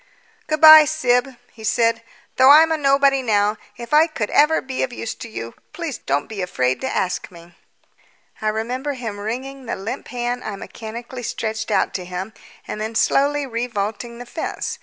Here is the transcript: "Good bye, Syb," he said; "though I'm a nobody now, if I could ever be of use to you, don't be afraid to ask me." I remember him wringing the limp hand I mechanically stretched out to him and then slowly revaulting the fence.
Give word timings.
"Good 0.47 0.59
bye, 0.61 0.85
Syb," 0.85 1.35
he 1.51 1.63
said; 1.63 2.01
"though 2.37 2.49
I'm 2.49 2.71
a 2.71 2.77
nobody 2.79 3.21
now, 3.21 3.57
if 3.77 3.93
I 3.93 4.07
could 4.07 4.31
ever 4.31 4.59
be 4.59 4.81
of 4.81 4.91
use 4.91 5.13
to 5.13 5.29
you, 5.29 5.53
don't 6.07 6.25
be 6.25 6.41
afraid 6.41 6.81
to 6.81 6.89
ask 6.91 7.29
me." 7.29 7.55
I 8.41 8.47
remember 8.47 8.93
him 8.93 9.19
wringing 9.19 9.67
the 9.67 9.75
limp 9.75 10.07
hand 10.07 10.43
I 10.43 10.55
mechanically 10.55 11.21
stretched 11.21 11.69
out 11.69 11.93
to 11.93 12.05
him 12.05 12.33
and 12.67 12.81
then 12.81 12.95
slowly 12.95 13.45
revaulting 13.45 14.17
the 14.17 14.25
fence. 14.25 14.79